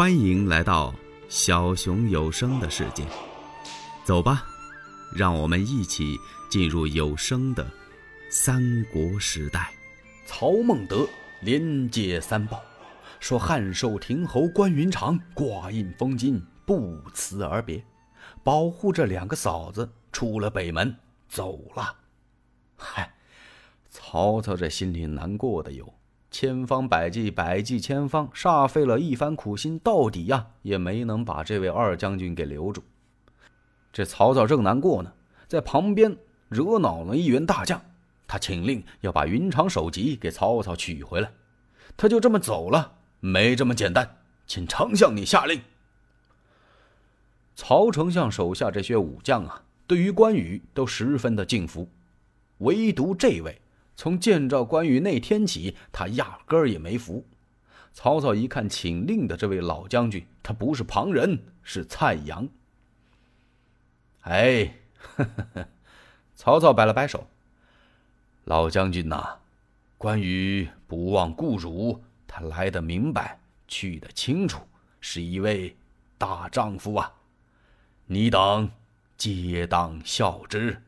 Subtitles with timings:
[0.00, 0.94] 欢迎来到
[1.28, 3.04] 小熊有声的世界，
[4.02, 4.46] 走吧，
[5.14, 6.16] 让我们一起
[6.48, 7.70] 进入有声的
[8.30, 9.70] 三国时代。
[10.24, 11.06] 曹孟德
[11.42, 12.62] 连接三报，
[13.20, 17.84] 说汉寿亭侯关云长挂印封金，不辞而别，
[18.42, 20.96] 保护着两个嫂子出了北门
[21.28, 21.94] 走了。
[22.74, 23.12] 嗨，
[23.90, 25.92] 曹操这心里难过的哟。
[26.30, 32.82] 千方百计，百计千方，煞费了一番苦心，到底呀也没能把这位二将军给留住。
[33.92, 35.12] 这曹操正难过呢，
[35.48, 36.16] 在旁边
[36.48, 37.82] 惹恼了一员大将，
[38.28, 41.32] 他请令要把云长首级给曹操取回来。
[41.96, 45.60] 他就这么走了，没这么简单，请丞相你下令。
[47.56, 51.88] 曹丞相手下这些武将啊，对于关羽都十分的敬服，
[52.58, 53.60] 唯独这位。
[54.00, 57.26] 从见着关羽那天起，他压根儿也没服。
[57.92, 62.48] 曹操一看请令的这位老将军，他不是旁人，是蔡阳。
[64.22, 65.68] 哎，呵呵呵，
[66.34, 67.26] 曹操摆了摆手
[68.44, 69.36] ：“老将军呐，
[69.98, 74.62] 关羽不忘故主，他来的明白，去的清楚，
[75.02, 75.76] 是一位
[76.16, 77.12] 大丈夫啊！
[78.06, 78.70] 你等
[79.18, 80.80] 皆当效之。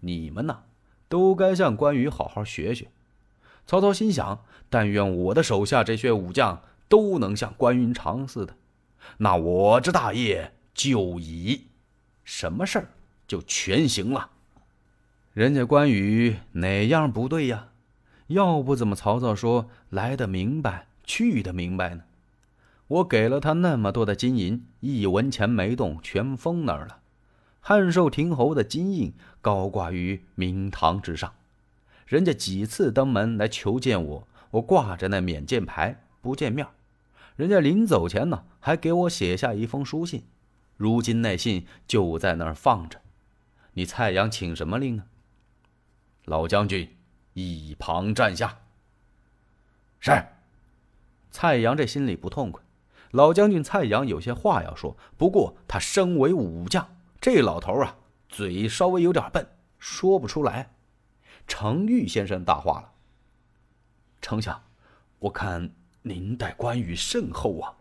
[0.00, 0.64] 你们呢？”
[1.12, 2.88] 都该向关羽好好学学。
[3.66, 8.56] 曹操心想：但愿我的手下这些武将都能像关云长似的，
[9.18, 11.66] 那我这大业就已
[12.24, 12.88] 什么事儿
[13.28, 14.30] 就全行了。
[15.34, 17.68] 人家关羽哪样不对呀？
[18.28, 22.04] 要不怎么曹操说来的明白，去的明白呢？
[22.86, 27.00] 我给了他那么多的金银，一文钱没动，全封那儿了。
[27.64, 31.32] 汉寿亭侯的金印高挂于明堂之上，
[32.06, 36.66] 人家几次登门来求见我，我挂着那免见牌不见面。
[37.36, 40.24] 人家临走前呢，还给我写下一封书信，
[40.76, 43.00] 如今那信就在那儿放着。
[43.74, 45.06] 你蔡阳请什么令啊？
[46.24, 46.96] 老将军，
[47.34, 48.58] 一旁站下。
[50.00, 50.10] 是。
[51.30, 52.60] 蔡阳这心里不痛快，
[53.12, 56.96] 老将军蔡阳有些话要说，不过他身为武将。
[57.22, 57.96] 这老头啊，
[58.28, 59.46] 嘴稍微有点笨，
[59.78, 60.74] 说不出来。
[61.46, 62.92] 程昱先生大话了
[64.20, 64.60] ：“丞相，
[65.20, 65.70] 我看
[66.02, 67.72] 您待关羽甚厚啊！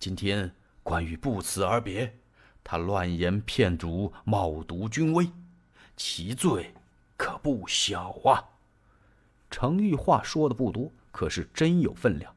[0.00, 0.52] 今天
[0.82, 2.18] 关羽不辞而别，
[2.64, 5.30] 他乱言骗主，冒渎军威，
[5.96, 6.74] 其罪
[7.16, 8.42] 可不小啊！”
[9.52, 12.34] 程昱话说的不多，可是真有分量。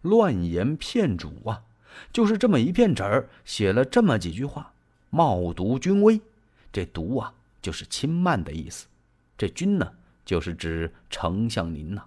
[0.00, 1.62] 乱言骗主啊，
[2.10, 4.72] 就是这么一片纸儿，写了这么几句话。
[5.10, 6.20] 冒渎军威，
[6.72, 8.86] 这渎啊就是轻慢的意思，
[9.36, 9.92] 这君呢
[10.24, 12.02] 就是指丞相您呐，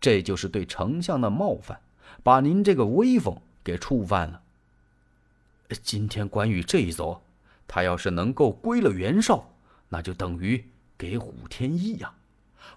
[0.00, 1.80] 这就是对丞相的冒犯，
[2.22, 4.40] 把您这个威风给触犯了。
[5.82, 7.20] 今天关羽这一走，
[7.66, 9.50] 他要是能够归了袁绍，
[9.88, 10.64] 那就等于
[10.96, 12.14] 给虎添翼呀。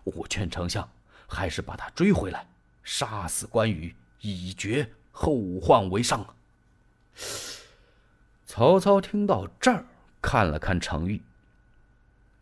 [0.04, 0.90] 我劝丞相
[1.28, 2.48] 还是把他追回来，
[2.84, 6.26] 杀死关羽，以绝后患为上。
[8.60, 9.86] 曹操听到这儿，
[10.22, 11.22] 看了看程昱。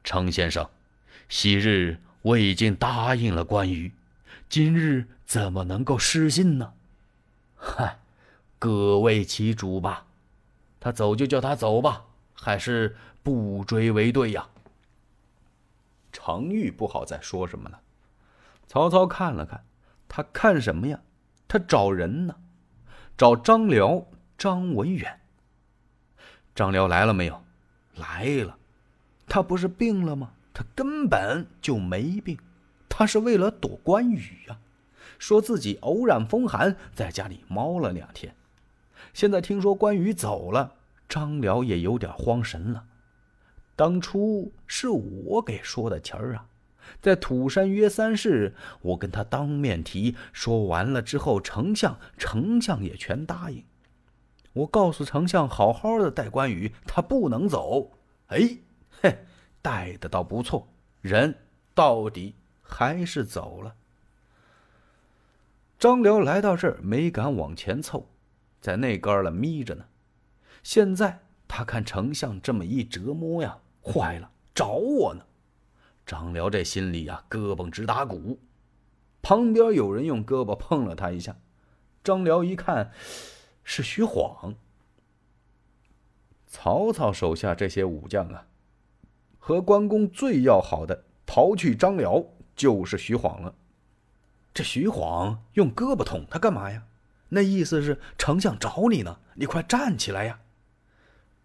[0.03, 0.67] 程先生，
[1.29, 3.91] 昔日我已经答应了关羽，
[4.49, 6.73] 今日怎么能够失信呢？
[7.55, 7.99] 嗨，
[8.57, 10.07] 各为其主吧。
[10.79, 14.47] 他走就叫他走吧，还是不追为对呀。
[16.11, 17.79] 程昱不好再说什么了。
[18.65, 19.63] 曹操看了看，
[20.07, 20.99] 他看什么呀？
[21.47, 22.35] 他找人呢，
[23.15, 24.03] 找张辽、
[24.35, 25.19] 张文远。
[26.57, 27.39] 张辽来了没有？
[27.97, 28.57] 来了，
[29.27, 30.31] 他不是病了吗？
[30.55, 32.35] 他根本就没病，
[32.89, 34.57] 他是为了躲关羽呀。
[35.19, 38.35] 说自己偶然风寒，在家里猫了两天。
[39.13, 40.73] 现在听说关羽走了，
[41.07, 42.85] 张辽也有点慌神了。
[43.75, 46.47] 当初是我给说的情儿啊，
[46.99, 53.63] 在土山约三事，我跟他当面提，说完了之后，丞相丞相也全答应。
[54.57, 57.91] 我告诉丞相，好好的带关羽，他不能走。
[58.27, 58.57] 哎，
[59.01, 59.25] 嘿，
[59.61, 60.67] 带的倒不错，
[61.01, 61.35] 人
[61.75, 62.33] 到底
[62.63, 63.75] 还是走了。
[65.77, 68.07] 张辽来到这儿，没敢往前凑，
[68.59, 69.85] 在那旮了眯着呢。
[70.63, 75.23] 现在他看丞相这么一折磨呀，坏了，找我呢。
[76.03, 78.39] 张辽这心里呀，胳膊直打鼓。
[79.21, 81.35] 旁边有人用胳膊碰了他一下，
[82.03, 82.91] 张辽一看。
[83.69, 84.55] 是徐晃。
[86.47, 88.47] 曹操手下这些武将啊，
[89.37, 92.23] 和关公最要好的逃去张辽，
[92.55, 93.53] 就是徐晃了。
[94.53, 96.85] 这徐晃用胳膊捅他干嘛呀？
[97.27, 100.39] 那意思是丞相找你呢，你快站起来呀！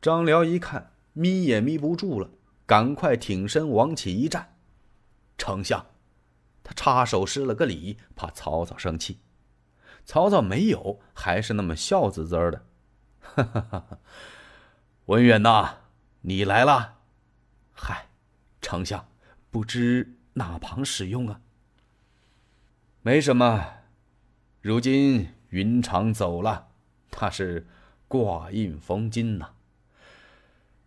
[0.01, 2.31] 张辽一看，眯也眯不住了，
[2.65, 4.55] 赶快挺身往起一站。
[5.37, 5.85] 丞相，
[6.63, 9.19] 他插手施了个礼，怕曹操生气。
[10.05, 12.65] 曹操没有，还是那么笑滋滋的。
[13.21, 13.99] 哈哈哈！
[15.07, 15.79] 文远呐，
[16.23, 16.99] 你来了。
[17.73, 18.09] 嗨，
[18.61, 19.09] 丞相，
[19.51, 21.41] 不知哪旁使用啊？
[23.03, 23.79] 没什么，
[24.61, 26.69] 如今云长走了，
[27.11, 27.67] 他是
[28.07, 29.51] 挂印封金呐。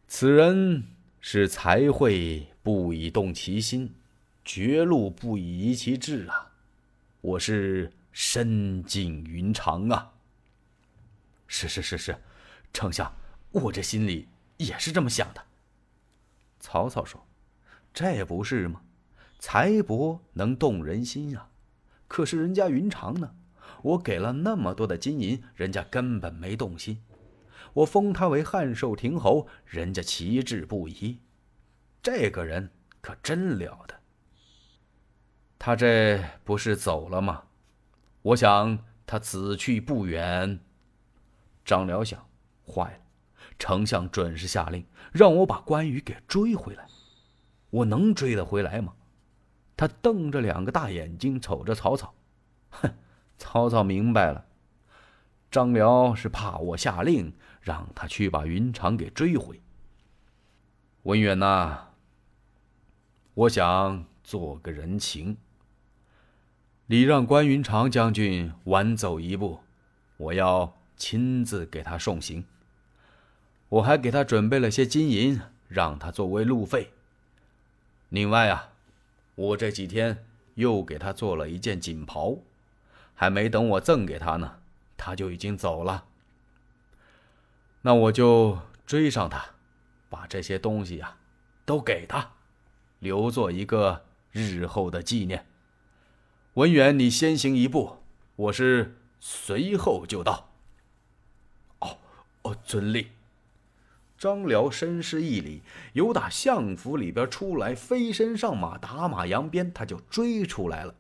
[0.08, 0.86] 此人
[1.20, 3.96] 是才会不以动其心，
[4.44, 6.52] 绝路不以移其志啊！
[7.22, 10.14] 我是深敬云长啊。
[11.48, 12.18] 是是是是，
[12.72, 13.14] 丞相，
[13.52, 15.44] 我这心里也是这么想的。
[16.62, 17.28] 曹操说
[17.94, 18.82] ：“这不是吗？
[19.38, 21.50] 财帛能动人心呀。”
[22.08, 23.36] 可是人家云长呢？
[23.82, 27.04] 我给了那么多的金银，人家根本没动心。
[27.74, 31.20] 我封他为汉寿亭侯，人家旗帜不移。
[32.02, 32.72] 这个人
[33.02, 34.00] 可真了得。
[35.60, 37.44] 他这不是走了吗？
[38.26, 40.60] 我想他此去不远。
[41.64, 42.28] 张辽想，
[42.66, 43.00] 坏了，
[43.60, 46.88] 丞相准是下令让我把关羽给追回来。
[47.70, 48.96] 我能追得回来吗？
[49.78, 52.16] 他瞪着两个大眼睛瞅着曹操，
[52.72, 52.96] 哼！
[53.38, 54.46] 曹操明白了，
[55.52, 57.32] 张辽是怕我下令
[57.62, 59.62] 让他去把云长给追回。
[61.04, 61.90] 文远呐，
[63.36, 65.38] 我想做个人情，
[66.88, 69.62] 礼让关云长将军晚走一步，
[70.18, 72.46] 我要亲自给他送行。
[73.70, 76.92] 我还给他准备了些金银，让他作为路费。
[78.10, 78.72] 另外啊。
[79.38, 82.38] 我这几天又给他做了一件锦袍，
[83.14, 84.60] 还没等我赠给他呢，
[84.96, 86.06] 他就已经走了。
[87.82, 89.46] 那我就追上他，
[90.10, 91.18] 把这些东西呀
[91.66, 92.32] 都给他，
[93.00, 95.46] 留作一个日后的纪念。
[96.56, 97.98] 文远，你先行一步，
[98.38, 100.52] 我是随后就到。
[101.80, 101.98] 哦，
[102.44, 103.08] 哦，遵令。
[104.18, 110.96] 张辽深施一礼，由打相府里边出来，飞身上马，打马扬鞭，他就追出来了。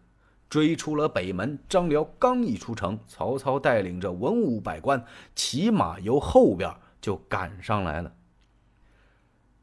[0.49, 5.05] 追出了北门，张辽刚一出城，曹操带领着文武百官
[5.35, 6.69] 骑马由后边
[6.99, 8.13] 就赶上来了。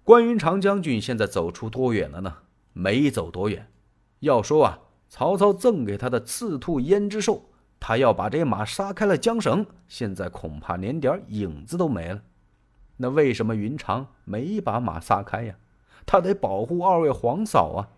[0.04, 2.38] 关云长将军现在走出多远了呢？
[2.72, 3.70] 没走多远。
[4.20, 4.78] 要说啊，
[5.14, 7.44] 曹操赠给他的赤兔胭脂兽，
[7.78, 12.22] 他要把这马杀开了缰绳，现在恐怕连点影子都没了。
[12.96, 15.54] 那为什么云长没把马撒开呀？
[16.06, 17.92] 他得保护二位皇嫂啊！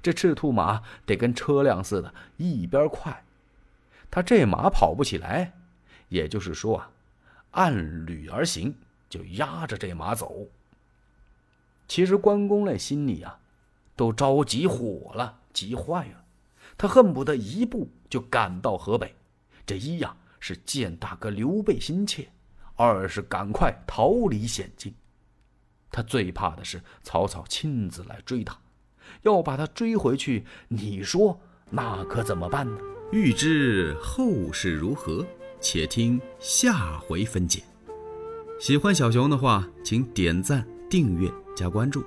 [0.00, 3.24] 这赤兔马得跟车辆似的，一边快。
[4.08, 5.54] 他这马跑不起来，
[6.08, 6.90] 也就是说啊，
[7.50, 8.72] 按履而行，
[9.10, 10.46] 就压着这马走。
[11.88, 13.40] 其实关公那心里啊，
[13.96, 16.23] 都着急火了，急坏了。
[16.76, 19.14] 他恨不得一步就赶到河北。
[19.66, 22.28] 这一呀是见大哥刘备心切。
[22.76, 24.92] 二是赶快逃离险境，
[25.92, 28.58] 他最怕的是曹操亲自来追他，
[29.22, 31.40] 要把他追回去，你说
[31.70, 32.76] 那可怎么办呢？
[33.12, 35.24] 欲知后事如何，
[35.60, 37.62] 且听下回分解。
[38.58, 42.04] 喜欢小熊的话，请点赞、订阅、加关注，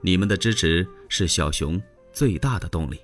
[0.00, 1.78] 你们的支持是小熊
[2.14, 2.98] 最大的动力。